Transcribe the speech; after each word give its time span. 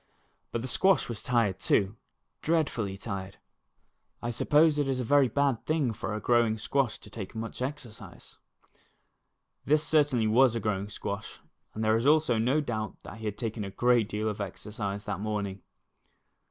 But 0.51 0.63
the 0.63 0.67
squash 0.67 1.07
was 1.07 1.21
tired, 1.21 1.59
too, 1.59 1.95
dreadfully 2.41 2.97
tired. 2.97 3.37
I 4.19 4.31
suppose 4.31 4.79
it 4.79 4.87
is 4.89 4.99
a 4.99 5.03
very 5.03 5.27
bad 5.27 5.63
thing 5.67 5.93
for 5.93 6.15
a 6.15 6.19
growing 6.19 6.57
squash 6.57 6.97
to 6.97 7.09
take 7.11 7.35
much 7.35 7.61
exercise. 7.61 8.39
This 9.63 9.83
certainly 9.87 10.25
was 10.25 10.55
a 10.55 10.59
growing 10.59 10.89
squash, 10.89 11.39
and 11.75 11.83
there 11.83 11.95
is 11.95 12.07
also 12.07 12.39
no 12.39 12.61
doubt 12.61 13.01
that 13.03 13.19
he 13.19 13.25
had 13.25 13.37
taken 13.37 13.63
a 13.63 13.69
great 13.69 14.09
deal 14.09 14.27
of 14.27 14.41
exercise 14.41 15.05
that 15.05 15.19
morning. 15.19 15.61